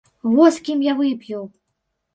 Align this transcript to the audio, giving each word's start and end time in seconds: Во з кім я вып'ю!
Во 0.37 0.47
з 0.55 0.63
кім 0.69 0.81
я 0.89 0.97
вып'ю! 1.03 1.47